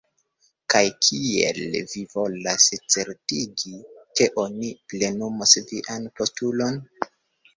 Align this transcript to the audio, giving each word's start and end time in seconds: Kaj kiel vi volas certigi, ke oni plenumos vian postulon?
Kaj 0.73 0.79
kiel 1.07 1.59
vi 1.89 2.01
volas 2.13 2.63
certigi, 2.95 3.73
ke 4.21 4.27
oni 4.45 4.71
plenumos 4.93 5.53
vian 5.73 6.09
postulon? 6.21 6.81